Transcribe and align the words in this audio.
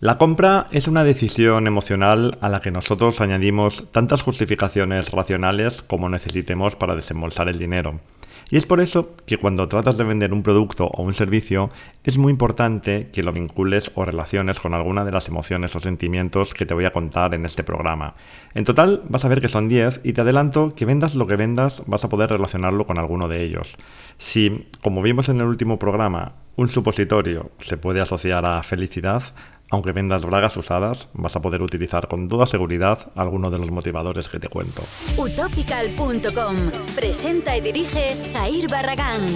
La 0.00 0.16
compra 0.16 0.64
es 0.70 0.88
una 0.88 1.04
decisión 1.04 1.66
emocional 1.66 2.38
a 2.40 2.48
la 2.48 2.62
que 2.62 2.70
nosotros 2.70 3.20
añadimos 3.20 3.84
tantas 3.92 4.22
justificaciones 4.22 5.10
racionales 5.10 5.82
como 5.82 6.08
necesitemos 6.08 6.74
para 6.74 6.94
desembolsar 6.94 7.50
el 7.50 7.58
dinero. 7.58 8.00
Y 8.48 8.56
es 8.56 8.64
por 8.64 8.80
eso 8.80 9.14
que 9.26 9.36
cuando 9.36 9.68
tratas 9.68 9.98
de 9.98 10.04
vender 10.04 10.32
un 10.32 10.42
producto 10.42 10.86
o 10.86 11.02
un 11.02 11.12
servicio, 11.12 11.68
es 12.02 12.16
muy 12.16 12.32
importante 12.32 13.10
que 13.12 13.22
lo 13.22 13.32
vincules 13.32 13.92
o 13.94 14.06
relaciones 14.06 14.58
con 14.58 14.72
alguna 14.72 15.04
de 15.04 15.12
las 15.12 15.28
emociones 15.28 15.76
o 15.76 15.80
sentimientos 15.80 16.54
que 16.54 16.64
te 16.64 16.74
voy 16.74 16.86
a 16.86 16.92
contar 16.92 17.34
en 17.34 17.44
este 17.44 17.62
programa. 17.62 18.14
En 18.54 18.64
total 18.64 19.02
vas 19.06 19.26
a 19.26 19.28
ver 19.28 19.42
que 19.42 19.48
son 19.48 19.68
10 19.68 20.00
y 20.02 20.14
te 20.14 20.22
adelanto 20.22 20.74
que 20.74 20.86
vendas 20.86 21.14
lo 21.14 21.26
que 21.26 21.36
vendas 21.36 21.82
vas 21.86 22.04
a 22.04 22.08
poder 22.08 22.30
relacionarlo 22.30 22.86
con 22.86 22.98
alguno 22.98 23.28
de 23.28 23.44
ellos. 23.44 23.76
Si, 24.16 24.66
como 24.82 25.02
vimos 25.02 25.28
en 25.28 25.40
el 25.40 25.46
último 25.46 25.78
programa, 25.78 26.32
un 26.56 26.68
supositorio 26.68 27.52
se 27.60 27.76
puede 27.76 28.00
asociar 28.00 28.44
a 28.44 28.62
felicidad, 28.62 29.22
aunque 29.70 29.92
vendas 29.92 30.24
bragas 30.24 30.56
usadas, 30.56 31.08
vas 31.14 31.36
a 31.36 31.40
poder 31.40 31.62
utilizar 31.62 32.08
con 32.08 32.28
toda 32.28 32.46
seguridad 32.46 33.10
alguno 33.14 33.50
de 33.50 33.58
los 33.58 33.70
motivadores 33.70 34.28
que 34.28 34.40
te 34.40 34.48
cuento. 34.48 34.82
Utopical.com 35.16 36.56
presenta 36.94 37.56
y 37.56 37.60
dirige 37.60 38.14
Jair 38.34 38.68
Barragán. 38.68 39.26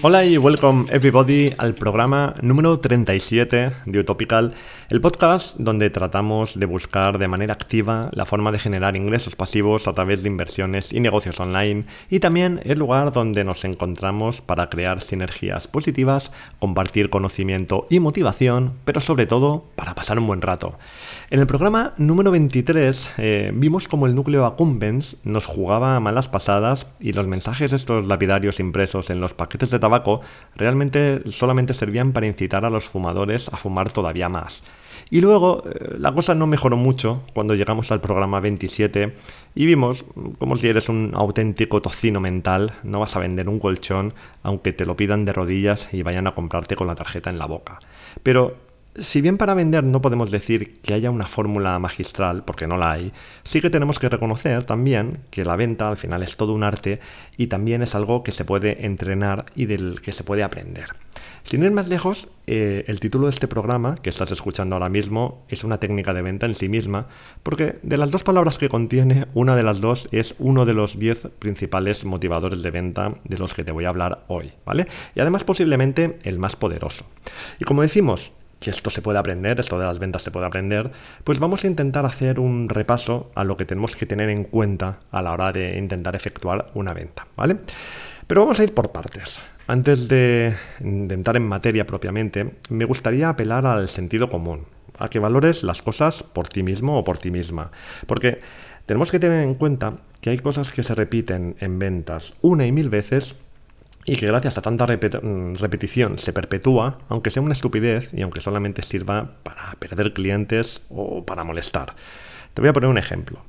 Hola 0.00 0.24
y 0.24 0.38
welcome 0.38 0.86
everybody 0.92 1.52
al 1.58 1.74
programa 1.74 2.36
número 2.40 2.78
37 2.78 3.72
de 3.84 3.98
Utopical, 3.98 4.54
el 4.90 5.00
podcast 5.00 5.56
donde 5.58 5.90
tratamos 5.90 6.56
de 6.56 6.66
buscar 6.66 7.18
de 7.18 7.26
manera 7.26 7.54
activa 7.54 8.08
la 8.12 8.24
forma 8.24 8.52
de 8.52 8.60
generar 8.60 8.94
ingresos 8.94 9.34
pasivos 9.34 9.88
a 9.88 9.94
través 9.94 10.22
de 10.22 10.28
inversiones 10.28 10.92
y 10.92 11.00
negocios 11.00 11.40
online 11.40 11.84
y 12.10 12.20
también 12.20 12.60
el 12.62 12.78
lugar 12.78 13.10
donde 13.10 13.42
nos 13.42 13.64
encontramos 13.64 14.40
para 14.40 14.70
crear 14.70 15.02
sinergias 15.02 15.66
positivas, 15.66 16.30
compartir 16.60 17.10
conocimiento 17.10 17.88
y 17.90 17.98
motivación, 17.98 18.74
pero 18.84 19.00
sobre 19.00 19.26
todo 19.26 19.64
para 19.74 19.96
pasar 19.96 20.20
un 20.20 20.28
buen 20.28 20.42
rato. 20.42 20.78
En 21.30 21.40
el 21.40 21.46
programa 21.46 21.92
número 21.98 22.30
23 22.30 23.10
eh, 23.18 23.52
vimos 23.54 23.86
como 23.86 24.06
el 24.06 24.14
núcleo 24.14 24.46
Accumbens 24.46 25.18
nos 25.24 25.44
jugaba 25.44 25.94
a 25.94 26.00
malas 26.00 26.26
pasadas 26.26 26.86
y 27.00 27.12
los 27.12 27.26
mensajes 27.26 27.74
estos 27.74 28.06
lapidarios 28.06 28.60
impresos 28.60 29.10
en 29.10 29.20
los 29.20 29.34
paquetes 29.34 29.68
de 29.68 29.78
tabaco 29.78 30.22
realmente 30.56 31.20
solamente 31.30 31.74
servían 31.74 32.12
para 32.12 32.26
incitar 32.26 32.64
a 32.64 32.70
los 32.70 32.84
fumadores 32.84 33.50
a 33.52 33.58
fumar 33.58 33.92
todavía 33.92 34.30
más. 34.30 34.62
Y 35.10 35.20
luego 35.20 35.64
eh, 35.66 35.96
la 35.98 36.12
cosa 36.12 36.34
no 36.34 36.46
mejoró 36.46 36.78
mucho 36.78 37.20
cuando 37.34 37.54
llegamos 37.54 37.92
al 37.92 38.00
programa 38.00 38.40
27 38.40 39.14
y 39.54 39.66
vimos 39.66 40.06
como 40.38 40.56
si 40.56 40.68
eres 40.68 40.88
un 40.88 41.12
auténtico 41.14 41.82
tocino 41.82 42.20
mental, 42.20 42.72
no 42.84 43.00
vas 43.00 43.16
a 43.16 43.18
vender 43.18 43.50
un 43.50 43.58
colchón 43.58 44.14
aunque 44.42 44.72
te 44.72 44.86
lo 44.86 44.96
pidan 44.96 45.26
de 45.26 45.34
rodillas 45.34 45.92
y 45.92 46.02
vayan 46.02 46.26
a 46.26 46.34
comprarte 46.34 46.74
con 46.74 46.86
la 46.86 46.94
tarjeta 46.94 47.28
en 47.28 47.36
la 47.36 47.44
boca. 47.44 47.80
Pero 48.22 48.67
si 49.00 49.20
bien 49.20 49.38
para 49.38 49.54
vender 49.54 49.84
no 49.84 50.00
podemos 50.00 50.30
decir 50.30 50.80
que 50.80 50.94
haya 50.94 51.10
una 51.10 51.26
fórmula 51.26 51.78
magistral, 51.78 52.44
porque 52.44 52.66
no 52.66 52.76
la 52.76 52.92
hay, 52.92 53.12
sí 53.44 53.60
que 53.60 53.70
tenemos 53.70 53.98
que 53.98 54.08
reconocer 54.08 54.64
también 54.64 55.20
que 55.30 55.44
la 55.44 55.56
venta 55.56 55.88
al 55.88 55.96
final 55.96 56.22
es 56.22 56.36
todo 56.36 56.52
un 56.52 56.64
arte 56.64 57.00
y 57.36 57.46
también 57.46 57.82
es 57.82 57.94
algo 57.94 58.22
que 58.22 58.32
se 58.32 58.44
puede 58.44 58.84
entrenar 58.86 59.46
y 59.54 59.66
del 59.66 60.00
que 60.00 60.12
se 60.12 60.24
puede 60.24 60.42
aprender. 60.42 60.86
Sin 61.42 61.64
ir 61.64 61.70
más 61.70 61.88
lejos, 61.88 62.28
eh, 62.46 62.84
el 62.88 63.00
título 63.00 63.26
de 63.26 63.30
este 63.30 63.48
programa 63.48 63.94
que 63.94 64.10
estás 64.10 64.30
escuchando 64.32 64.76
ahora 64.76 64.90
mismo 64.90 65.46
es 65.48 65.64
una 65.64 65.80
técnica 65.80 66.12
de 66.12 66.20
venta 66.20 66.44
en 66.44 66.54
sí 66.54 66.68
misma, 66.68 67.06
porque 67.42 67.78
de 67.82 67.96
las 67.96 68.10
dos 68.10 68.22
palabras 68.22 68.58
que 68.58 68.68
contiene, 68.68 69.28
una 69.32 69.56
de 69.56 69.62
las 69.62 69.80
dos 69.80 70.08
es 70.12 70.34
uno 70.38 70.66
de 70.66 70.74
los 70.74 70.98
10 70.98 71.28
principales 71.38 72.04
motivadores 72.04 72.62
de 72.62 72.70
venta 72.70 73.14
de 73.24 73.38
los 73.38 73.54
que 73.54 73.64
te 73.64 73.72
voy 73.72 73.86
a 73.86 73.88
hablar 73.88 74.24
hoy, 74.28 74.52
¿vale? 74.66 74.88
Y 75.14 75.20
además 75.20 75.44
posiblemente 75.44 76.18
el 76.22 76.38
más 76.38 76.54
poderoso. 76.54 77.06
Y 77.58 77.64
como 77.64 77.80
decimos, 77.80 78.32
que 78.60 78.70
esto 78.70 78.90
se 78.90 79.02
puede 79.02 79.18
aprender, 79.18 79.60
esto 79.60 79.78
de 79.78 79.86
las 79.86 79.98
ventas 79.98 80.22
se 80.22 80.30
puede 80.30 80.46
aprender, 80.46 80.90
pues 81.24 81.38
vamos 81.38 81.64
a 81.64 81.66
intentar 81.66 82.04
hacer 82.06 82.40
un 82.40 82.68
repaso 82.68 83.30
a 83.34 83.44
lo 83.44 83.56
que 83.56 83.64
tenemos 83.64 83.96
que 83.96 84.06
tener 84.06 84.30
en 84.30 84.44
cuenta 84.44 85.00
a 85.10 85.22
la 85.22 85.32
hora 85.32 85.52
de 85.52 85.78
intentar 85.78 86.16
efectuar 86.16 86.70
una 86.74 86.94
venta, 86.94 87.26
¿vale? 87.36 87.56
Pero 88.26 88.42
vamos 88.42 88.58
a 88.60 88.64
ir 88.64 88.74
por 88.74 88.92
partes. 88.92 89.38
Antes 89.66 90.08
de, 90.08 90.54
de 90.80 91.14
entrar 91.14 91.36
en 91.36 91.46
materia 91.46 91.86
propiamente, 91.86 92.54
me 92.70 92.84
gustaría 92.84 93.28
apelar 93.28 93.66
al 93.66 93.88
sentido 93.88 94.28
común, 94.28 94.64
a 94.98 95.08
que 95.08 95.18
valores 95.18 95.62
las 95.62 95.82
cosas 95.82 96.22
por 96.22 96.48
ti 96.48 96.62
mismo 96.62 96.98
o 96.98 97.04
por 97.04 97.18
ti 97.18 97.30
misma, 97.30 97.70
porque 98.06 98.40
tenemos 98.86 99.10
que 99.10 99.18
tener 99.18 99.42
en 99.42 99.54
cuenta 99.54 99.98
que 100.20 100.30
hay 100.30 100.38
cosas 100.38 100.72
que 100.72 100.82
se 100.82 100.94
repiten 100.94 101.56
en 101.60 101.78
ventas 101.78 102.34
una 102.40 102.66
y 102.66 102.72
mil 102.72 102.88
veces 102.88 103.36
y 104.08 104.16
que 104.16 104.26
gracias 104.26 104.56
a 104.56 104.62
tanta 104.62 104.86
mm, 104.86 105.54
repetición 105.56 106.18
se 106.18 106.32
perpetúa, 106.32 106.98
aunque 107.08 107.30
sea 107.30 107.42
una 107.42 107.52
estupidez 107.52 108.12
y 108.14 108.22
aunque 108.22 108.40
solamente 108.40 108.82
sirva 108.82 109.34
para 109.42 109.72
perder 109.78 110.14
clientes 110.14 110.80
o 110.88 111.24
para 111.26 111.44
molestar. 111.44 111.94
Te 112.54 112.62
voy 112.62 112.70
a 112.70 112.72
poner 112.72 112.88
un 112.88 112.96
ejemplo. 112.96 113.44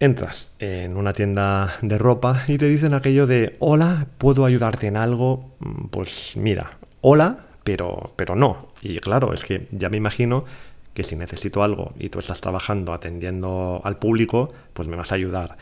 Entras 0.00 0.50
en 0.58 0.96
una 0.96 1.12
tienda 1.12 1.74
de 1.82 1.98
ropa 1.98 2.44
y 2.48 2.56
te 2.56 2.66
dicen 2.66 2.94
aquello 2.94 3.26
de, 3.26 3.56
hola, 3.58 4.06
¿puedo 4.16 4.46
ayudarte 4.46 4.86
en 4.86 4.96
algo? 4.96 5.54
Mm, 5.60 5.88
pues 5.88 6.32
mira, 6.36 6.78
hola, 7.02 7.44
pero, 7.62 8.14
pero 8.16 8.34
no. 8.34 8.70
Y 8.80 8.98
claro, 9.00 9.34
es 9.34 9.44
que 9.44 9.68
ya 9.70 9.90
me 9.90 9.98
imagino 9.98 10.46
que 10.94 11.04
si 11.04 11.14
necesito 11.14 11.62
algo 11.62 11.92
y 11.98 12.08
tú 12.08 12.18
estás 12.18 12.40
trabajando 12.40 12.94
atendiendo 12.94 13.82
al 13.84 13.98
público, 13.98 14.52
pues 14.72 14.88
me 14.88 14.96
vas 14.96 15.12
a 15.12 15.16
ayudar. 15.16 15.58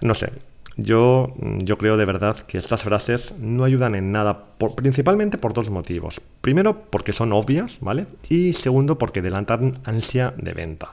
No 0.00 0.14
sé, 0.14 0.30
yo, 0.80 1.34
yo 1.58 1.78
creo 1.78 1.96
de 1.96 2.04
verdad 2.04 2.36
que 2.38 2.58
estas 2.58 2.82
frases 2.82 3.34
no 3.42 3.64
ayudan 3.64 3.94
en 3.94 4.12
nada, 4.12 4.46
principalmente 4.76 5.38
por 5.38 5.52
dos 5.52 5.70
motivos. 5.70 6.20
Primero, 6.40 6.82
porque 6.90 7.12
son 7.12 7.32
obvias, 7.32 7.78
¿vale? 7.80 8.06
Y 8.28 8.54
segundo, 8.54 8.98
porque 8.98 9.22
delantan 9.22 9.78
ansia 9.84 10.34
de 10.36 10.52
venta. 10.52 10.90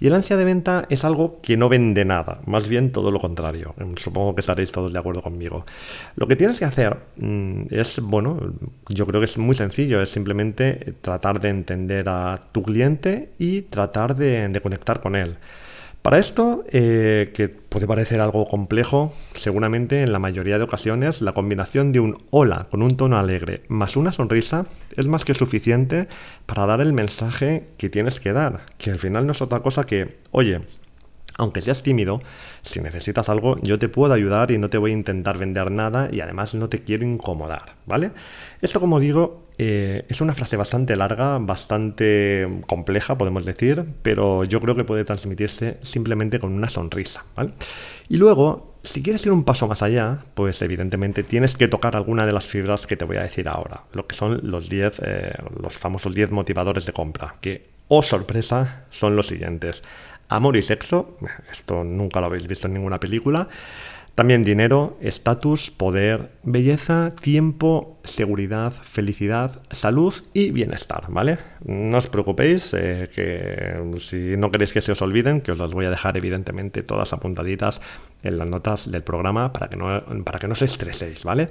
Y 0.00 0.08
el 0.08 0.14
ansia 0.14 0.36
de 0.36 0.44
venta 0.44 0.86
es 0.90 1.04
algo 1.04 1.40
que 1.40 1.56
no 1.56 1.68
vende 1.68 2.04
nada, 2.04 2.40
más 2.46 2.68
bien 2.68 2.90
todo 2.90 3.10
lo 3.10 3.20
contrario. 3.20 3.74
Em, 3.78 3.94
supongo 3.94 4.34
que 4.34 4.40
estaréis 4.40 4.72
todos 4.72 4.92
de 4.92 4.98
acuerdo 4.98 5.22
conmigo. 5.22 5.64
Lo 6.16 6.26
que 6.26 6.36
tienes 6.36 6.58
que 6.58 6.64
hacer 6.64 6.98
mm, 7.16 7.66
es, 7.70 8.00
bueno, 8.00 8.52
yo 8.88 9.06
creo 9.06 9.20
que 9.20 9.26
es 9.26 9.38
muy 9.38 9.54
sencillo, 9.54 10.02
es 10.02 10.08
simplemente 10.10 10.94
tratar 11.00 11.40
de 11.40 11.50
entender 11.50 12.08
a 12.08 12.40
tu 12.50 12.62
cliente 12.62 13.30
y 13.38 13.62
tratar 13.62 14.16
de 14.16 14.60
conectar 14.60 15.00
con 15.00 15.14
él. 15.14 15.36
Para 16.02 16.18
esto, 16.18 16.64
eh, 16.72 17.30
que 17.32 17.48
puede 17.48 17.86
parecer 17.86 18.20
algo 18.20 18.48
complejo, 18.48 19.12
seguramente 19.34 20.02
en 20.02 20.12
la 20.12 20.18
mayoría 20.18 20.58
de 20.58 20.64
ocasiones 20.64 21.22
la 21.22 21.32
combinación 21.32 21.92
de 21.92 22.00
un 22.00 22.24
hola 22.30 22.66
con 22.72 22.82
un 22.82 22.96
tono 22.96 23.18
alegre 23.18 23.62
más 23.68 23.96
una 23.96 24.10
sonrisa 24.10 24.66
es 24.96 25.06
más 25.06 25.24
que 25.24 25.32
suficiente 25.32 26.08
para 26.44 26.66
dar 26.66 26.80
el 26.80 26.92
mensaje 26.92 27.68
que 27.78 27.88
tienes 27.88 28.18
que 28.18 28.32
dar, 28.32 28.66
que 28.78 28.90
al 28.90 28.98
final 28.98 29.26
no 29.26 29.32
es 29.32 29.42
otra 29.42 29.60
cosa 29.60 29.84
que, 29.84 30.18
oye, 30.32 30.62
aunque 31.38 31.62
seas 31.62 31.84
tímido, 31.84 32.20
si 32.62 32.80
necesitas 32.80 33.28
algo, 33.28 33.56
yo 33.62 33.78
te 33.78 33.88
puedo 33.88 34.12
ayudar 34.12 34.50
y 34.50 34.58
no 34.58 34.68
te 34.68 34.78
voy 34.78 34.90
a 34.90 34.94
intentar 34.94 35.38
vender 35.38 35.70
nada 35.70 36.08
y 36.10 36.20
además 36.20 36.54
no 36.54 36.68
te 36.68 36.82
quiero 36.82 37.04
incomodar, 37.04 37.76
¿vale? 37.86 38.10
Esto, 38.60 38.80
como 38.80 39.00
digo, 39.00 39.46
eh, 39.64 40.04
es 40.08 40.20
una 40.20 40.34
frase 40.34 40.56
bastante 40.56 40.96
larga, 40.96 41.38
bastante 41.38 42.48
compleja, 42.66 43.16
podemos 43.16 43.44
decir, 43.44 43.84
pero 44.02 44.42
yo 44.42 44.60
creo 44.60 44.74
que 44.74 44.82
puede 44.82 45.04
transmitirse 45.04 45.78
simplemente 45.82 46.40
con 46.40 46.52
una 46.52 46.68
sonrisa, 46.68 47.24
¿vale? 47.36 47.52
Y 48.08 48.16
luego, 48.16 48.74
si 48.82 49.02
quieres 49.02 49.24
ir 49.24 49.30
un 49.30 49.44
paso 49.44 49.68
más 49.68 49.82
allá, 49.82 50.24
pues 50.34 50.60
evidentemente 50.62 51.22
tienes 51.22 51.56
que 51.56 51.68
tocar 51.68 51.94
alguna 51.94 52.26
de 52.26 52.32
las 52.32 52.46
fibras 52.46 52.88
que 52.88 52.96
te 52.96 53.04
voy 53.04 53.18
a 53.18 53.22
decir 53.22 53.48
ahora, 53.48 53.84
lo 53.92 54.08
que 54.08 54.16
son 54.16 54.40
los 54.42 54.68
10, 54.68 55.00
eh, 55.04 55.32
los 55.60 55.78
famosos 55.78 56.12
10 56.12 56.32
motivadores 56.32 56.84
de 56.84 56.92
compra, 56.92 57.36
que, 57.40 57.70
oh 57.86 58.02
sorpresa, 58.02 58.86
son 58.90 59.14
los 59.14 59.28
siguientes. 59.28 59.84
Amor 60.28 60.56
y 60.56 60.62
sexo, 60.62 61.18
esto 61.52 61.84
nunca 61.84 62.20
lo 62.20 62.26
habéis 62.26 62.48
visto 62.48 62.66
en 62.66 62.74
ninguna 62.74 62.98
película. 62.98 63.48
También 64.14 64.44
dinero, 64.44 64.98
estatus, 65.00 65.70
poder, 65.70 66.32
belleza, 66.42 67.14
tiempo, 67.18 67.98
seguridad, 68.04 68.70
felicidad, 68.72 69.62
salud 69.70 70.14
y 70.34 70.50
bienestar, 70.50 71.04
¿vale? 71.08 71.38
No 71.64 71.96
os 71.96 72.08
preocupéis, 72.08 72.74
eh, 72.74 73.08
que 73.14 73.98
si 73.98 74.36
no 74.36 74.50
queréis 74.50 74.74
que 74.74 74.82
se 74.82 74.92
os 74.92 75.00
olviden, 75.00 75.40
que 75.40 75.52
os 75.52 75.58
las 75.58 75.72
voy 75.72 75.86
a 75.86 75.90
dejar 75.90 76.18
evidentemente 76.18 76.82
todas 76.82 77.14
apuntaditas 77.14 77.80
en 78.22 78.36
las 78.36 78.50
notas 78.50 78.90
del 78.90 79.02
programa 79.02 79.50
para 79.50 79.68
que 79.68 79.76
no, 79.76 80.02
para 80.24 80.38
que 80.38 80.46
no 80.46 80.52
os 80.52 80.62
estreséis, 80.62 81.24
¿vale? 81.24 81.48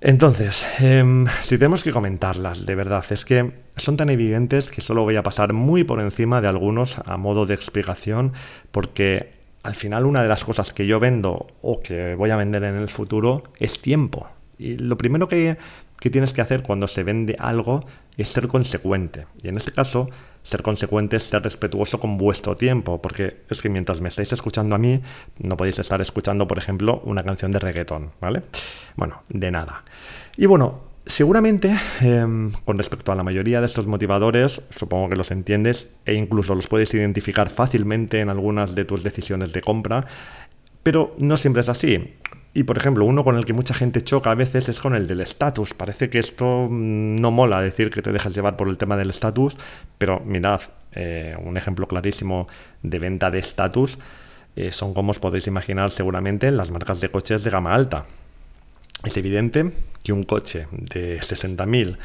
Entonces, 0.00 0.66
em, 0.80 1.26
si 1.44 1.58
tenemos 1.58 1.84
que 1.84 1.92
comentarlas, 1.92 2.66
de 2.66 2.74
verdad, 2.74 3.04
es 3.10 3.24
que 3.24 3.52
son 3.76 3.96
tan 3.96 4.10
evidentes 4.10 4.68
que 4.68 4.80
solo 4.80 5.04
voy 5.04 5.14
a 5.14 5.22
pasar 5.22 5.52
muy 5.52 5.84
por 5.84 6.00
encima 6.00 6.40
de 6.40 6.48
algunos 6.48 6.98
a 6.98 7.16
modo 7.16 7.46
de 7.46 7.54
explicación, 7.54 8.32
porque 8.72 9.41
al 9.62 9.74
final 9.74 10.06
una 10.06 10.22
de 10.22 10.28
las 10.28 10.44
cosas 10.44 10.72
que 10.72 10.86
yo 10.86 10.98
vendo 11.00 11.46
o 11.60 11.80
que 11.80 12.14
voy 12.14 12.30
a 12.30 12.36
vender 12.36 12.64
en 12.64 12.76
el 12.76 12.88
futuro 12.88 13.44
es 13.58 13.80
tiempo. 13.80 14.28
Y 14.58 14.76
lo 14.76 14.96
primero 14.96 15.28
que, 15.28 15.56
que 16.00 16.10
tienes 16.10 16.32
que 16.32 16.40
hacer 16.40 16.62
cuando 16.62 16.88
se 16.88 17.02
vende 17.02 17.36
algo 17.38 17.84
es 18.16 18.28
ser 18.28 18.48
consecuente. 18.48 19.26
Y 19.42 19.48
en 19.48 19.56
este 19.56 19.72
caso, 19.72 20.08
ser 20.42 20.62
consecuente 20.62 21.16
es 21.16 21.24
ser 21.24 21.42
respetuoso 21.42 22.00
con 22.00 22.18
vuestro 22.18 22.56
tiempo, 22.56 23.00
porque 23.00 23.42
es 23.48 23.60
que 23.62 23.68
mientras 23.68 24.00
me 24.00 24.08
estáis 24.08 24.32
escuchando 24.32 24.74
a 24.74 24.78
mí, 24.78 25.00
no 25.38 25.56
podéis 25.56 25.78
estar 25.78 26.00
escuchando, 26.00 26.46
por 26.46 26.58
ejemplo, 26.58 27.00
una 27.04 27.22
canción 27.22 27.52
de 27.52 27.58
reggaetón, 27.58 28.10
¿vale? 28.20 28.42
Bueno, 28.96 29.22
de 29.28 29.50
nada. 29.50 29.84
Y 30.36 30.46
bueno, 30.46 30.91
Seguramente, 31.04 31.76
em, 32.00 32.52
con 32.64 32.78
respecto 32.78 33.10
a 33.10 33.16
la 33.16 33.24
mayoría 33.24 33.60
de 33.60 33.66
estos 33.66 33.88
motivadores, 33.88 34.62
supongo 34.70 35.08
que 35.08 35.16
los 35.16 35.32
entiendes 35.32 35.88
e 36.06 36.14
incluso 36.14 36.54
los 36.54 36.68
puedes 36.68 36.94
identificar 36.94 37.50
fácilmente 37.50 38.20
en 38.20 38.28
algunas 38.28 38.76
de 38.76 38.84
tus 38.84 39.02
decisiones 39.02 39.52
de 39.52 39.62
compra, 39.62 40.06
pero 40.84 41.14
no 41.18 41.36
siempre 41.36 41.62
es 41.62 41.68
así. 41.68 42.14
Y 42.54 42.64
por 42.64 42.76
ejemplo, 42.76 43.04
uno 43.04 43.24
con 43.24 43.36
el 43.36 43.44
que 43.44 43.52
mucha 43.52 43.74
gente 43.74 44.02
choca 44.02 44.30
a 44.30 44.34
veces 44.34 44.68
es 44.68 44.78
con 44.78 44.94
el 44.94 45.06
del 45.06 45.22
estatus. 45.22 45.74
Parece 45.74 46.08
que 46.08 46.18
esto 46.18 46.68
mm, 46.70 47.16
no 47.16 47.30
mola 47.30 47.60
decir 47.60 47.90
que 47.90 48.02
te 48.02 48.12
dejas 48.12 48.34
llevar 48.34 48.56
por 48.56 48.68
el 48.68 48.78
tema 48.78 48.96
del 48.96 49.10
estatus, 49.10 49.56
pero 49.98 50.20
mirad, 50.20 50.60
eh, 50.92 51.36
un 51.42 51.56
ejemplo 51.56 51.88
clarísimo 51.88 52.46
de 52.82 52.98
venta 52.98 53.30
de 53.30 53.38
estatus 53.38 53.98
eh, 54.54 54.70
son 54.70 54.92
como 54.92 55.10
os 55.10 55.18
podéis 55.18 55.46
imaginar 55.46 55.90
seguramente 55.90 56.50
las 56.50 56.70
marcas 56.70 57.00
de 57.00 57.10
coches 57.10 57.42
de 57.42 57.50
gama 57.50 57.74
alta. 57.74 58.04
Es 59.04 59.16
evidente 59.16 59.70
que 60.02 60.12
un 60.12 60.22
coche 60.22 60.66
de 60.70 61.20
60.000, 61.20 61.96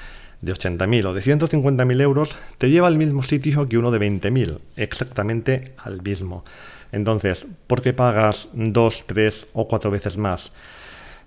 de 0.41 0.53
80.000 0.53 1.05
o 1.05 1.13
de 1.13 1.21
150.000 1.21 2.01
euros 2.01 2.35
te 2.57 2.69
lleva 2.69 2.87
al 2.87 2.97
mismo 2.97 3.23
sitio 3.23 3.67
que 3.67 3.77
uno 3.77 3.91
de 3.91 3.99
20.000, 3.99 4.59
exactamente 4.75 5.73
al 5.77 6.01
mismo. 6.01 6.43
Entonces, 6.91 7.45
¿por 7.67 7.81
qué 7.81 7.93
pagas 7.93 8.49
dos, 8.53 9.05
tres 9.05 9.47
o 9.53 9.67
cuatro 9.67 9.91
veces 9.91 10.17
más? 10.17 10.51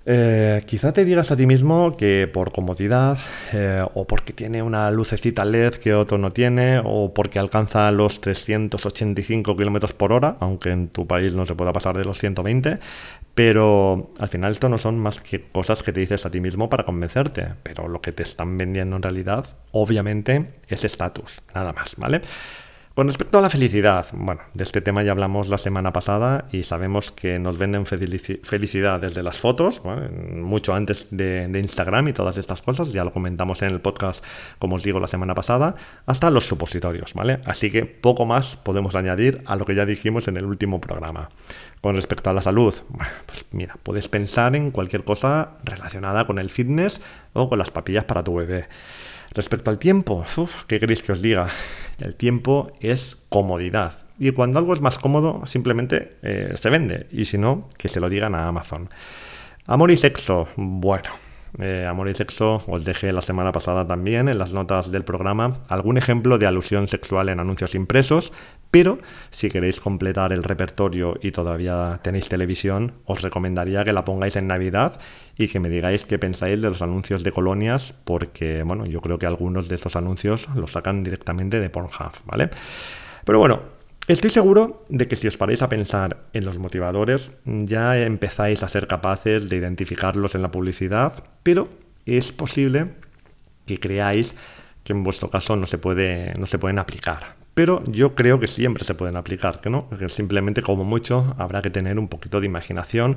Eh, 0.06 0.62
quizá 0.67 0.93
te 0.93 1.05
digas 1.05 1.31
a 1.31 1.37
ti 1.37 1.47
mismo 1.47 1.97
que 1.97 2.26
por 2.32 2.52
comodidad, 2.52 3.19
eh, 3.52 3.85
o 3.94 4.06
porque 4.06 4.32
tiene 4.32 4.62
una 4.62 4.91
lucecita 4.91 5.44
LED 5.44 5.75
que 5.75 5.93
otro 5.93 6.17
no 6.17 6.31
tiene, 6.31 6.81
o 6.82 7.12
porque 7.12 7.38
alcanza 7.38 7.91
los 7.91 8.20
385 8.20 9.56
km 9.56 9.93
por 9.93 10.12
hora, 10.12 10.37
aunque 10.41 10.70
en 10.70 10.88
tu 10.88 11.06
país 11.06 11.35
no 11.35 11.44
se 11.44 11.55
pueda 11.55 11.73
pasar 11.73 11.99
de 11.99 12.05
los 12.05 12.19
120, 12.19 12.79
pero 13.35 14.11
al 14.19 14.31
final 14.31 14.52
esto 14.52 14.70
no 14.70 14.79
son 14.79 14.99
más 14.99 15.20
que 15.20 15.43
cosas 15.43 15.82
que 15.82 15.93
te 15.93 16.00
dices 16.00 16.25
a 16.25 16.31
ti 16.31 16.41
mismo 16.41 16.70
para 16.70 16.85
convencerte, 16.85 17.49
pero 17.62 17.87
lo 17.87 18.00
que 18.00 18.12
te 18.12 18.23
están 18.23 18.56
vendiendo 18.56 18.96
en 18.96 19.03
realidad, 19.03 19.46
obviamente, 19.73 20.46
es 20.69 20.82
estatus, 20.82 21.43
nada 21.55 21.75
más, 21.75 21.94
¿vale? 21.96 22.23
Con 23.00 23.06
respecto 23.06 23.38
a 23.38 23.41
la 23.41 23.49
felicidad, 23.49 24.05
bueno, 24.12 24.43
de 24.52 24.62
este 24.62 24.82
tema 24.82 25.02
ya 25.02 25.12
hablamos 25.12 25.49
la 25.49 25.56
semana 25.56 25.91
pasada 25.91 26.44
y 26.52 26.64
sabemos 26.64 27.11
que 27.11 27.38
nos 27.38 27.56
venden 27.56 27.87
felicidad 27.87 29.00
desde 29.00 29.23
las 29.23 29.38
fotos, 29.38 29.81
mucho 30.35 30.75
antes 30.75 31.06
de, 31.11 31.50
Instagram 31.50 32.08
y 32.08 32.12
todas 32.12 32.37
estas 32.37 32.61
cosas, 32.61 32.93
ya 32.93 33.02
lo 33.02 33.11
comentamos 33.11 33.62
en 33.62 33.70
el 33.70 33.81
podcast, 33.81 34.23
como 34.58 34.76
os 34.76 34.82
digo, 34.82 35.00
la 35.00 35.06
semana 35.06 35.35
pasada, 35.35 35.76
hasta 36.05 36.29
los 36.29 36.44
supositorios, 36.44 37.14
¿vale? 37.14 37.41
Así 37.47 37.70
que 37.70 37.87
poco 37.87 38.26
más 38.26 38.58
podemos 38.58 38.94
añadir 38.94 39.41
a 39.46 39.56
lo 39.56 39.64
que 39.64 39.75
ya 39.75 39.87
dijimos 39.87 40.29
en 40.29 40.37
el 40.37 40.44
último 40.44 40.79
programa. 40.79 41.31
Con 41.81 41.96
respecto 41.96 42.29
a 42.29 42.35
la 42.35 42.43
salud, 42.43 42.75
pues 43.25 43.46
mira, 43.50 43.79
puedes 43.82 44.11
pensar 44.11 44.55
en 44.56 44.70
cualquier 44.70 45.05
cosa 45.05 45.53
relacionada 45.64 46.26
con 46.26 46.38
el 46.38 46.50
fitness 46.50 47.00
o 47.32 47.49
con 47.49 47.58
las 47.58 47.70
papillas 47.70 48.05
para 48.05 48.23
tu 48.23 48.35
bebé. 48.35 48.67
Respecto 49.32 49.71
al 49.71 49.79
tiempo, 49.79 50.25
¿qué 50.67 50.81
queréis 50.81 51.03
que 51.03 51.12
os 51.12 51.23
diga? 51.23 51.49
El 52.00 52.17
tiempo 52.17 52.73
es 52.81 53.17
comodidad. 53.29 53.93
Y 54.19 54.32
cuando 54.32 54.59
algo 54.59 54.73
es 54.73 54.81
más 54.81 54.99
cómodo, 54.99 55.43
simplemente 55.47 56.17
eh, 56.23 56.53
se 56.55 56.69
vende. 56.69 57.06
Y 57.12 57.27
si 57.27 57.38
no, 57.38 57.69
que 57.79 57.88
se 57.88 58.00
lo 58.00 58.09
digan 58.09 58.35
a 58.35 58.49
Amazon. 58.49 58.91
Amor 59.67 59.93
y 59.93 59.97
sexo. 59.97 60.49
Bueno, 60.56 61.11
eh, 61.58 61.87
Amor 61.88 62.08
y 62.08 62.14
Sexo, 62.14 62.62
os 62.67 62.85
dejé 62.85 63.12
la 63.12 63.23
semana 63.23 63.52
pasada 63.52 63.87
también 63.87 64.29
en 64.29 64.38
las 64.38 64.52
notas 64.52 64.91
del 64.93 65.05
programa 65.05 65.58
algún 65.69 65.99
ejemplo 65.99 66.38
de 66.38 66.47
alusión 66.47 66.88
sexual 66.88 67.29
en 67.29 67.41
anuncios 67.41 67.75
impresos, 67.75 68.32
pero 68.70 68.99
si 69.31 69.50
queréis 69.50 69.81
completar 69.81 70.32
el 70.32 70.43
repertorio 70.43 71.19
y 71.20 71.32
todavía 71.32 72.00
tenéis 72.02 72.29
televisión, 72.29 72.93
os 73.05 73.23
recomendaría 73.23 73.85
que 73.85 73.93
la 73.93 74.05
pongáis 74.05 74.37
en 74.37 74.47
Navidad 74.47 75.00
y 75.37 75.49
que 75.49 75.61
me 75.61 75.69
digáis 75.69 76.05
qué 76.05 76.19
pensáis 76.19 76.61
de 76.62 76.69
los 76.69 76.82
anuncios 76.82 77.25
de 77.25 77.32
colonias, 77.32 77.94
porque 78.05 78.62
bueno, 78.62 78.87
yo 78.87 79.00
creo 79.00 79.19
que 79.19 79.26
algunos 79.26 79.69
de 79.69 79.75
estos 79.75 79.96
anuncios 79.96 80.49
los 80.55 80.73
sacan 80.73 81.03
directamente 81.03 81.58
de 81.58 81.70
Pornhub, 81.70 82.12
¿vale? 82.26 82.50
Pero 83.25 83.38
bueno, 83.38 83.80
Estoy 84.08 84.31
seguro 84.31 84.85
de 84.88 85.06
que 85.06 85.17
si 85.17 85.29
os 85.29 85.37
paráis 85.37 85.62
a 85.62 85.69
pensar 85.69 86.25
en 86.32 86.44
los 86.44 86.58
motivadores, 86.58 87.31
ya 87.44 87.97
empezáis 87.97 88.62
a 88.62 88.69
ser 88.69 88.87
capaces 88.88 89.49
de 89.49 89.56
identificarlos 89.56 90.35
en 90.35 90.43
la 90.43 90.50
publicidad, 90.50 91.25
pero 91.43 91.69
es 92.06 92.32
posible 92.32 92.88
que 93.67 93.79
creáis 93.79 94.35
que 94.82 94.93
en 94.93 95.05
vuestro 95.05 95.31
caso 95.31 95.55
no 95.55 95.67
se, 95.67 95.79
no 96.38 96.47
se 96.47 96.58
pueden 96.58 96.79
aplicar 96.79 97.40
pero 97.55 97.82
yo 97.85 98.14
creo 98.14 98.38
que 98.41 98.47
siempre 98.47 98.85
se 98.85 98.94
pueden 98.94 99.17
aplicar, 99.17 99.61
no, 99.70 99.88
que 99.91 100.08
simplemente 100.08 100.62
como 100.62 100.85
mucho 100.85 101.35
habrá 101.38 101.62
que 101.62 101.70
tener 101.70 101.99
un 101.99 102.08
poquito 102.08 102.41
de 102.41 102.47
imaginación 102.47 103.17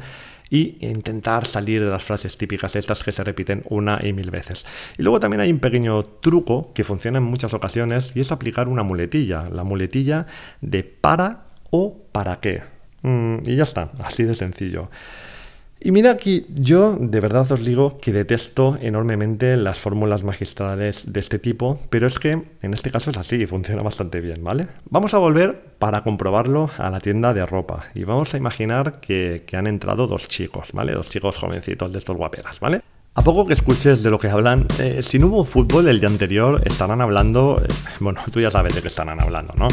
y 0.50 0.78
intentar 0.82 1.46
salir 1.46 1.84
de 1.84 1.90
las 1.90 2.04
frases 2.04 2.38
típicas 2.38 2.76
estas 2.76 3.04
que 3.04 3.12
se 3.12 3.24
repiten 3.24 3.64
una 3.70 4.00
y 4.04 4.14
mil 4.14 4.32
veces. 4.32 4.66
Y 4.98 5.04
luego 5.04 5.20
también 5.20 5.42
hay 5.42 5.52
un 5.52 5.60
pequeño 5.60 6.04
truco 6.04 6.74
que 6.74 6.84
funciona 6.84 7.20
en 7.20 7.24
muchas 7.24 7.54
ocasiones 7.54 8.12
y 8.16 8.22
es 8.22 8.32
aplicar 8.32 8.68
una 8.68 8.84
muletilla, 8.84 9.50
la 9.50 9.64
muletilla 9.64 10.28
de 10.62 10.84
para 10.84 11.46
o 11.72 12.06
para 12.12 12.40
qué. 12.40 12.64
Mm, 13.02 13.38
y 13.46 13.56
ya 13.56 13.64
está, 13.64 13.92
así 14.00 14.24
de 14.24 14.36
sencillo. 14.36 14.90
Y 15.86 15.92
mira 15.92 16.12
aquí, 16.12 16.46
yo 16.48 16.96
de 16.98 17.20
verdad 17.20 17.52
os 17.52 17.66
digo 17.66 17.98
que 17.98 18.14
detesto 18.14 18.78
enormemente 18.80 19.58
las 19.58 19.80
fórmulas 19.80 20.24
magistrales 20.24 21.12
de 21.12 21.20
este 21.20 21.40
tipo, 21.40 21.78
pero 21.90 22.08
es 22.08 22.20
que 22.20 22.42
en 22.62 22.74
este 22.74 22.90
caso 22.90 23.12
es 23.12 23.18
así 23.18 23.36
y 23.36 23.46
funciona 23.48 23.82
bastante 23.82 24.22
bien, 24.22 24.46
¿vale? 24.46 24.68
Vamos 24.90 25.14
a 25.14 25.18
volver 25.18 25.76
para 25.80 26.02
comprobarlo 26.02 26.70
a 26.78 26.90
la 26.90 27.02
tienda 27.02 27.34
de 27.34 27.46
ropa 27.46 27.88
y 27.96 28.06
vamos 28.06 28.34
a 28.34 28.38
imaginar 28.38 29.02
que, 29.02 29.44
han 29.52 29.68
entrado 29.68 30.08
dos 30.08 30.30
chicos, 30.30 30.70
¿vale? 30.72 30.94
Dos 30.94 31.10
chicos 31.10 31.36
jovencitos 31.36 31.92
de 31.92 31.98
estos 31.98 32.16
guaperas, 32.16 32.62
¿vale? 32.62 32.82
A 33.16 33.22
poco 33.22 33.46
que 33.46 33.54
escuches 33.54 34.02
de 34.02 34.10
lo 34.10 34.18
que 34.18 34.28
hablan, 34.28 34.66
eh, 34.80 35.04
si 35.04 35.20
no 35.20 35.28
hubo 35.28 35.46
fútbol 35.46 35.88
el 35.88 36.00
día 36.00 36.10
anterior, 36.10 36.60
estarán 36.66 37.00
hablando, 37.00 37.62
eh, 37.64 37.72
bueno, 38.00 38.20
tú 38.32 38.40
ya 38.40 38.50
sabes 38.50 38.74
de 38.74 38.82
qué 38.82 38.88
estarán 38.88 39.22
hablando, 39.22 39.54
¿no? 39.56 39.68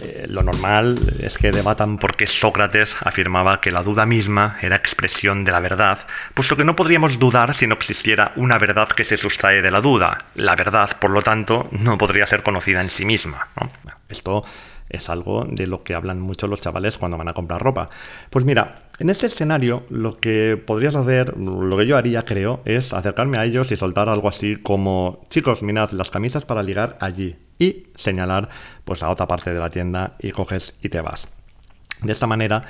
Eh, 0.00 0.24
lo 0.30 0.42
normal 0.42 0.98
es 1.20 1.36
que 1.36 1.50
debatan 1.50 1.98
por 1.98 2.16
qué 2.16 2.26
Sócrates 2.26 2.96
afirmaba 3.00 3.60
que 3.60 3.70
la 3.70 3.82
duda 3.82 4.06
misma 4.06 4.56
era 4.62 4.76
expresión 4.76 5.44
de 5.44 5.52
la 5.52 5.60
verdad, 5.60 5.98
puesto 6.32 6.56
que 6.56 6.64
no 6.64 6.74
podríamos 6.74 7.18
dudar 7.18 7.54
si 7.54 7.66
no 7.66 7.74
existiera 7.74 8.32
una 8.36 8.56
verdad 8.56 8.88
que 8.88 9.04
se 9.04 9.18
sustrae 9.18 9.60
de 9.60 9.70
la 9.70 9.82
duda. 9.82 10.24
La 10.34 10.56
verdad, 10.56 10.96
por 10.98 11.10
lo 11.10 11.20
tanto, 11.20 11.68
no 11.72 11.98
podría 11.98 12.26
ser 12.26 12.42
conocida 12.42 12.80
en 12.80 12.88
sí 12.88 13.04
misma. 13.04 13.48
Esto 14.08 14.42
es 14.88 15.10
algo 15.10 15.46
de 15.48 15.66
lo 15.66 15.82
que 15.82 15.94
hablan 15.94 16.20
mucho 16.20 16.46
los 16.46 16.60
chavales 16.60 16.96
cuando 16.96 17.18
van 17.18 17.28
a 17.28 17.34
comprar 17.34 17.60
ropa. 17.60 17.90
Pues 18.30 18.44
mira, 18.44 18.85
en 18.98 19.10
este 19.10 19.26
escenario 19.26 19.84
lo 19.90 20.16
que 20.16 20.56
podrías 20.56 20.94
hacer, 20.94 21.36
lo 21.36 21.76
que 21.76 21.86
yo 21.86 21.96
haría 21.96 22.22
creo, 22.22 22.62
es 22.64 22.92
acercarme 22.92 23.38
a 23.38 23.44
ellos 23.44 23.70
y 23.72 23.76
soltar 23.76 24.08
algo 24.08 24.28
así 24.28 24.56
como, 24.56 25.24
chicos, 25.28 25.62
mirad 25.62 25.90
las 25.90 26.10
camisas 26.10 26.44
para 26.44 26.62
ligar 26.62 26.96
allí 27.00 27.36
y 27.58 27.88
señalar 27.96 28.48
pues 28.84 29.02
a 29.02 29.10
otra 29.10 29.26
parte 29.26 29.52
de 29.52 29.60
la 29.60 29.70
tienda 29.70 30.16
y 30.18 30.30
coges 30.30 30.74
y 30.82 30.88
te 30.88 31.00
vas. 31.00 31.28
De 32.02 32.12
esta 32.12 32.26
manera 32.26 32.64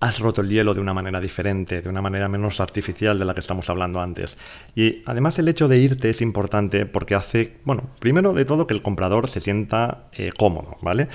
has 0.00 0.20
roto 0.20 0.42
el 0.42 0.48
hielo 0.48 0.74
de 0.74 0.80
una 0.80 0.94
manera 0.94 1.20
diferente, 1.20 1.82
de 1.82 1.88
una 1.88 2.02
manera 2.02 2.28
menos 2.28 2.60
artificial 2.60 3.18
de 3.18 3.24
la 3.24 3.34
que 3.34 3.40
estamos 3.40 3.68
hablando 3.68 4.00
antes. 4.00 4.36
Y 4.74 5.02
además 5.06 5.38
el 5.38 5.48
hecho 5.48 5.68
de 5.68 5.78
irte 5.78 6.10
es 6.10 6.20
importante 6.20 6.86
porque 6.86 7.14
hace, 7.14 7.56
bueno, 7.64 7.90
primero 7.98 8.32
de 8.32 8.44
todo 8.44 8.66
que 8.66 8.74
el 8.74 8.82
comprador 8.82 9.28
se 9.28 9.40
sienta 9.40 10.08
eh, 10.12 10.30
cómodo, 10.36 10.76
¿vale? 10.82 11.08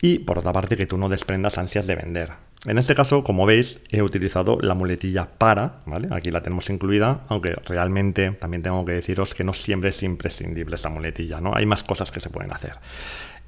Y 0.00 0.20
por 0.20 0.38
otra 0.38 0.52
parte 0.52 0.76
que 0.76 0.86
tú 0.86 0.96
no 0.96 1.08
desprendas 1.08 1.58
ansias 1.58 1.86
de 1.86 1.96
vender. 1.96 2.30
En 2.66 2.76
este 2.76 2.94
caso, 2.94 3.24
como 3.24 3.46
veis, 3.46 3.80
he 3.90 4.02
utilizado 4.02 4.58
la 4.60 4.74
muletilla 4.74 5.30
para, 5.38 5.80
¿vale? 5.86 6.08
Aquí 6.10 6.30
la 6.30 6.42
tenemos 6.42 6.68
incluida, 6.68 7.24
aunque 7.28 7.54
realmente 7.64 8.32
también 8.32 8.62
tengo 8.62 8.84
que 8.84 8.92
deciros 8.92 9.34
que 9.34 9.44
no 9.44 9.54
siempre 9.54 9.88
es 9.88 10.02
imprescindible 10.02 10.76
esta 10.76 10.90
muletilla, 10.90 11.40
¿no? 11.40 11.54
Hay 11.54 11.64
más 11.64 11.82
cosas 11.82 12.12
que 12.12 12.20
se 12.20 12.28
pueden 12.28 12.52
hacer. 12.52 12.74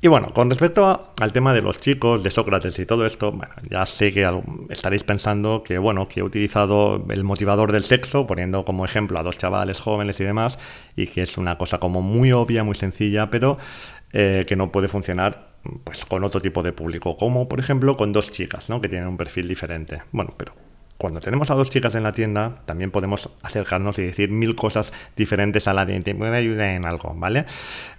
Y 0.05 0.09
bueno, 0.09 0.33
con 0.35 0.51
respecto 0.51 1.15
al 1.17 1.33
tema 1.33 1.55
de 1.55 1.63
los 1.63 1.79
chicos, 1.79 2.25
de 2.25 2.33
Sócrates 2.33 2.77
y 2.81 2.85
todo 2.85 3.07
esto, 3.07 3.31
bueno, 3.31 3.55
ya 3.71 3.87
sé 3.87 4.13
que 4.13 4.29
estaréis 4.69 5.05
pensando 5.05 5.63
que, 5.63 5.79
bueno, 5.79 6.09
que 6.09 6.19
he 6.19 6.23
utilizado 6.25 7.07
el 7.09 7.23
motivador 7.23 7.71
del 7.71 7.85
sexo, 7.85 8.27
poniendo 8.27 8.65
como 8.65 8.85
ejemplo 8.85 9.21
a 9.21 9.23
dos 9.23 9.39
chavales 9.39 9.79
jóvenes 9.79 10.19
y 10.19 10.25
demás, 10.25 10.59
y 10.97 11.07
que 11.07 11.23
es 11.23 11.39
una 11.39 11.57
cosa 11.57 11.79
como 11.79 12.03
muy 12.03 12.33
obvia, 12.33 12.65
muy 12.65 12.75
sencilla, 12.75 13.31
pero 13.31 13.59
eh, 14.13 14.45
que 14.49 14.57
no 14.57 14.73
puede 14.73 14.89
funcionar 14.89 15.53
pues 15.85 16.05
con 16.05 16.25
otro 16.25 16.41
tipo 16.41 16.65
de 16.65 16.73
público, 16.73 17.17
como 17.17 17.49
por 17.49 17.61
ejemplo 17.61 17.97
con 17.97 18.11
dos 18.13 18.29
chicas, 18.33 18.69
¿no? 18.69 18.81
Que 18.81 18.89
tienen 18.89 19.07
un 19.07 19.17
perfil 19.17 19.47
diferente. 19.47 20.03
Bueno, 20.11 20.35
pero 20.37 20.53
cuando 21.03 21.19
tenemos 21.19 21.51
a 21.51 21.55
dos 21.55 21.69
chicas 21.69 21.97
en 21.97 22.05
la 22.05 22.13
tienda, 22.13 22.63
también 22.65 22.93
podemos 22.93 23.29
acercarnos 23.43 23.99
y 23.99 24.05
decir 24.05 24.31
mil 24.31 24.55
cosas 24.55 24.93
diferentes 25.17 25.67
a 25.67 25.73
la 25.73 25.85
de 25.85 25.99
te 25.99 26.15
puede 26.15 26.37
ayudar 26.37 26.69
en 26.69 26.87
algo, 26.87 27.13
¿vale? 27.17 27.45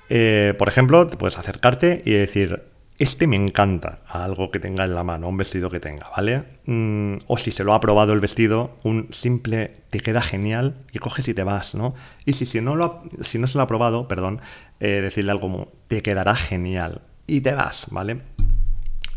Eh, 0.07 0.53
por 0.57 0.69
ejemplo, 0.69 1.10
puedes 1.10 1.38
acercarte 1.38 2.01
y 2.05 2.13
decir, 2.13 2.63
este 3.00 3.27
me 3.27 3.36
encanta 3.36 4.00
algo 4.07 4.50
que 4.50 4.62
tenga 4.62 4.86
en 4.86 4.95
la 4.95 5.03
mano, 5.03 5.27
un 5.27 5.36
vestido 5.36 5.69
que 5.69 5.81
tenga, 5.81 6.10
¿vale? 6.15 6.45
Mm, 6.65 7.17
o 7.27 7.38
si 7.38 7.51
se 7.51 7.65
lo 7.65 7.74
ha 7.74 7.81
probado 7.81 8.13
el 8.13 8.22
vestido, 8.22 8.77
un 8.83 9.10
simple 9.12 9.81
te 9.89 10.00
queda 10.00 10.22
genial 10.22 10.77
y 10.93 11.00
coges 11.00 11.27
y 11.27 11.33
te 11.33 11.43
vas, 11.43 11.75
¿no? 11.75 11.95
Y 12.24 12.33
si, 12.33 12.45
si, 12.45 12.62
no, 12.62 12.77
lo 12.77 13.03
si 13.19 13.38
no 13.38 13.48
se 13.48 13.57
lo 13.57 13.65
ha 13.65 13.67
probado, 13.67 14.07
perdón, 14.07 14.39
eh, 14.79 15.01
decirle 15.01 15.31
algo 15.31 15.41
como 15.41 15.74
te 15.89 16.01
quedará 16.01 16.38
genial 16.38 17.01
y 17.27 17.41
te 17.41 17.53
vas, 17.53 17.86
¿vale? 17.91 18.22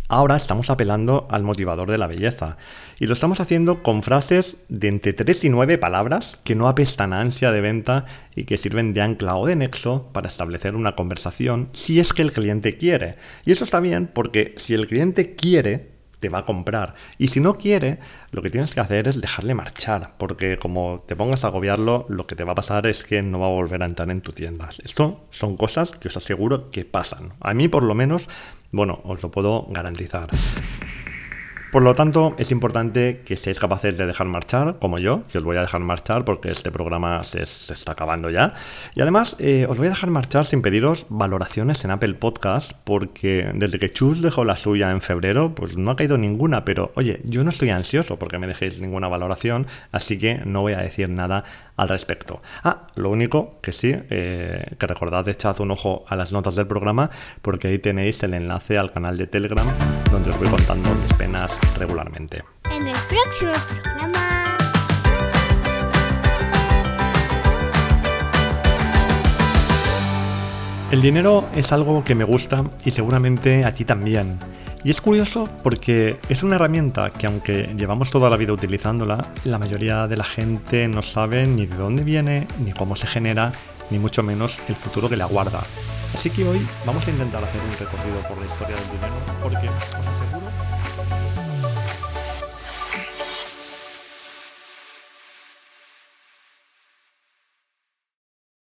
Ahora 0.09 0.37
estamos 0.37 0.71
apelando 0.71 1.27
al 1.31 1.43
motivador 1.43 1.91
de 1.91 1.99
la 1.99 2.07
belleza 2.07 2.59
y 3.01 3.09
lo 3.09 3.15
estamos 3.15 3.41
haciendo 3.41 3.83
con 3.83 4.05
frases 4.05 4.57
de 4.69 4.87
entre 4.87 5.13
3 5.13 5.43
y 5.45 5.49
9 5.49 5.79
palabras 5.79 6.39
que 6.45 6.55
no 6.55 6.69
apestan 6.69 7.13
a 7.13 7.21
ansia 7.21 7.51
de 7.51 7.61
venta 7.61 8.05
y 8.37 8.45
que 8.45 8.57
sirven 8.57 8.95
de 8.95 9.03
ancla 9.03 9.37
o 9.37 9.47
de 9.47 9.57
nexo 9.57 10.11
para 10.13 10.29
establecer 10.29 10.77
una 10.77 10.95
conversación 10.95 11.71
si 11.73 11.99
es 11.99 12.13
que 12.13 12.23
el 12.23 12.33
cliente 12.33 12.77
quiere. 12.77 13.17
Y 13.45 13.51
eso 13.51 13.65
está 13.65 13.81
bien 13.81 14.09
porque 14.13 14.55
si 14.59 14.75
el 14.75 14.87
cliente 14.87 15.35
quiere, 15.35 15.97
te 16.21 16.29
va 16.29 16.39
a 16.39 16.47
comprar. 16.47 16.95
Y 17.19 17.29
si 17.29 17.41
no 17.41 17.55
quiere, 17.55 17.99
lo 18.31 18.43
que 18.43 18.51
tienes 18.51 18.75
que 18.75 18.81
hacer 18.81 19.09
es 19.09 19.21
dejarle 19.21 19.55
marchar, 19.55 20.15
porque 20.19 20.57
como 20.57 21.05
te 21.07 21.17
pongas 21.17 21.45
a 21.45 21.49
agobiarlo, 21.49 22.07
lo 22.09 22.27
que 22.27 22.37
te 22.37 22.45
va 22.45 22.53
a 22.53 22.57
pasar 22.57 22.87
es 22.87 23.05
que 23.05 23.23
no 23.23 23.41
va 23.41 23.47
a 23.47 23.51
volver 23.51 23.83
a 23.83 23.87
entrar 23.87 24.11
en 24.11 24.21
tu 24.21 24.33
tienda. 24.33 24.69
Esto 24.83 25.27
son 25.31 25.57
cosas 25.57 25.93
que 25.93 26.09
os 26.09 26.17
aseguro 26.17 26.71
que 26.71 26.85
pasan. 26.85 27.35
A 27.41 27.55
mí 27.55 27.69
por 27.69 27.83
lo 27.83 27.95
menos 27.95 28.29
bueno, 28.73 29.01
os 29.05 29.23
lo 29.23 29.31
puedo 29.31 29.67
garantizar. 29.71 30.29
Por 31.77 31.83
lo 31.83 31.95
tanto, 31.95 32.35
es 32.39 32.53
importante 32.53 33.21
que 33.27 33.37
seáis 33.37 33.61
capaces 33.61 33.99
de 33.99 34.07
dejar 34.07 34.27
marchar, 34.27 34.79
como 34.79 34.97
yo, 34.97 35.25
que 35.31 35.37
os 35.37 35.45
voy 35.45 35.59
a 35.59 35.61
dejar 35.61 35.83
marchar 35.83 36.25
porque 36.25 36.51
este 36.51 36.73
programa 36.73 37.23
se, 37.23 37.43
está 37.43 37.93
acabando 37.93 38.31
ya. 38.31 38.55
Y 38.95 39.03
además, 39.03 39.37
eh, 39.41 39.67
os 39.69 39.77
voy 39.77 39.89
a 39.89 39.91
dejar 39.91 40.09
marchar 40.09 40.47
sin 40.47 40.63
pediros 40.63 41.05
valoraciones 41.11 41.85
en 41.85 41.91
Apple 41.91 42.15
Podcast, 42.15 42.73
porque 42.85 43.51
desde 43.53 43.79
que 43.79 43.91
Chus 43.91 44.23
dejó 44.23 44.47
la 44.47 44.57
suya 44.57 44.91
en 44.91 45.03
febrero, 45.03 45.55
pues 45.55 45.77
no 45.77 45.91
ha 45.91 45.97
caído 45.97 46.17
ninguna, 46.17 46.65
pero 46.65 46.93
oye, 46.95 47.21
yo 47.25 47.45
no 47.45 47.51
estoy 47.51 47.69
ansioso 47.69 48.19
porque 48.19 48.39
me 48.39 48.47
dejéis 48.47 48.81
ninguna 48.81 49.09
valoración, 49.09 49.67
así 49.93 50.17
que 50.17 50.41
no 50.47 50.63
voy 50.63 50.73
a 50.73 50.79
decir 50.79 51.11
nada 51.11 51.45
al 51.77 51.91
respecto. 51.91 52.41
Ah, 52.65 52.87
lo 52.95 53.11
único 53.11 53.61
que 53.61 53.73
sí, 53.73 53.95
eh, 53.95 54.65
que 54.79 54.87
recordad 54.87 55.29
echad 55.29 55.61
un 55.61 55.73
ojo 55.73 56.07
a 56.09 56.17
las 56.17 56.33
notas 56.33 56.55
del 56.55 56.69
programa, 56.69 57.11
porque 57.43 57.69
ahí 57.69 57.79
tenéis 57.79 58.23
el 58.23 58.33
enlace 58.33 58.79
al 58.79 58.95
canal 58.95 59.19
de 59.19 59.27
Telegram, 59.27 59.67
donde 60.11 60.31
os 60.31 60.39
voy 60.39 60.49
contando 60.49 60.95
mis 60.95 61.13
penas 61.15 61.51
regularmente. 61.79 62.43
En 62.71 62.87
el 62.87 62.97
próximo 63.09 63.53
programa. 63.83 64.57
El 70.91 71.03
dinero 71.03 71.49
es 71.55 71.73
algo 71.73 72.05
que 72.05 72.15
me 72.15 72.25
gusta 72.25 72.65
y 72.85 72.93
seguramente 72.93 73.65
a 73.65 73.75
ti 73.75 73.85
también. 73.85 74.39
Y 74.85 74.91
es 74.91 75.01
curioso 75.01 75.49
porque 75.65 76.17
es 76.29 76.45
una 76.45 76.55
herramienta 76.55 77.11
que 77.11 77.27
aunque 77.27 77.75
llevamos 77.77 78.13
toda 78.13 78.31
la 78.31 78.37
vida 78.37 78.53
utilizándola, 78.53 79.33
la 79.45 79.59
mayoría 79.59 80.07
de 80.07 80.17
la 80.17 80.23
gente 80.23 80.87
no 80.87 81.03
sabe 81.03 81.45
ni 81.45 81.67
de 81.67 81.77
dónde 81.77 82.05
viene, 82.05 82.47
ni 82.65 82.73
cómo 82.73 82.95
se 82.95 83.09
genera, 83.09 83.51
ni 83.91 83.99
mucho 83.99 84.23
menos 84.23 84.61
el 84.69 84.77
futuro 84.77 85.09
que 85.09 85.17
le 85.17 85.25
aguarda. 85.25 85.65
Así 86.27 86.43
que 86.43 86.49
hoy 86.49 86.67
vamos 86.85 87.07
a 87.07 87.11
intentar 87.13 87.45
hacer 87.45 87.61
un 87.61 87.71
recorrido 87.79 88.21
por 88.27 88.37
la 88.37 88.47
historia 88.47 88.75
del 88.75 88.91
dinero 88.91 89.15
porque 89.41 89.69
os 89.69 90.07
aseguro 90.09 90.46